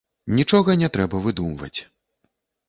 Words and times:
Нічога 0.37 0.75
не 0.83 0.89
трэба 0.95 1.21
выдумваць. 1.27 1.79